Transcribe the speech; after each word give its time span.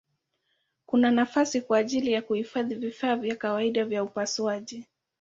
Kuna 0.85 1.11
nafasi 1.11 1.61
kwa 1.61 1.77
ajili 1.77 2.11
ya 2.13 2.21
kuhifadhi 2.21 2.75
vifaa 2.75 3.15
vya 3.15 3.35
kawaida 3.35 3.85
vya 3.85 4.03
upasuaji. 4.03 4.85